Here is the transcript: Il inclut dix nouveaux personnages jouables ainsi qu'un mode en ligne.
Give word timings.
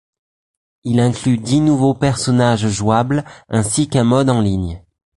Il 0.83 0.99
inclut 0.99 1.37
dix 1.37 1.61
nouveaux 1.61 1.93
personnages 1.93 2.67
jouables 2.67 3.23
ainsi 3.49 3.87
qu'un 3.87 4.03
mode 4.03 4.31
en 4.31 4.41
ligne. 4.41 4.81